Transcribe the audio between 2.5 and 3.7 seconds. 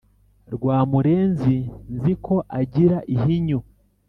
agira ihinyu,